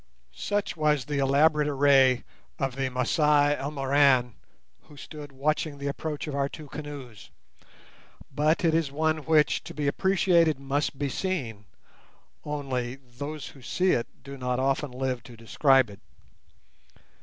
[0.33, 2.23] Such was the elaborate array
[2.57, 4.33] of the Masai Elmoran
[4.85, 7.29] who stood watching the approach of our two canoes,
[8.33, 11.65] but it is one which, to be appreciated, must be seen;
[12.43, 15.99] only those who see it do not often live to describe it.